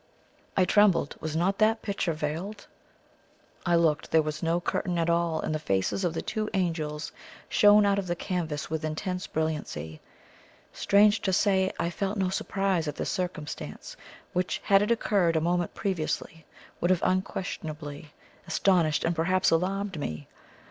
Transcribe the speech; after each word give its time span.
I 0.57 0.65
trembled. 0.65 1.15
Was 1.21 1.35
not 1.35 1.59
that 1.59 1.83
picture 1.83 2.13
veiled? 2.13 2.65
I 3.67 3.75
looked 3.75 4.09
there 4.09 4.23
was 4.23 4.41
no 4.41 4.59
curtain 4.59 4.97
at 4.97 5.11
all, 5.11 5.39
and 5.41 5.53
the 5.53 5.59
faces 5.59 6.03
of 6.03 6.15
the 6.15 6.23
two 6.23 6.49
Angels 6.55 7.11
shone 7.47 7.85
out 7.85 7.99
of 7.99 8.07
the 8.07 8.15
canvas 8.15 8.67
with 8.67 8.83
intense 8.83 9.27
brilliancy! 9.27 10.01
Strange 10.73 11.21
to 11.21 11.31
say, 11.31 11.71
I 11.79 11.91
felt 11.91 12.17
no 12.17 12.29
surprise 12.29 12.87
at 12.87 12.95
this 12.95 13.11
circumstance, 13.11 13.95
which, 14.33 14.59
had 14.63 14.81
it 14.81 14.89
occurred 14.89 15.35
a 15.35 15.39
moment 15.39 15.75
previously, 15.75 16.47
would 16.79 16.89
have 16.89 17.03
unquestionably 17.05 18.11
astonished 18.47 19.03
and 19.03 19.15
perhaps 19.15 19.51
alarmed 19.51 19.99
me. 19.99 20.27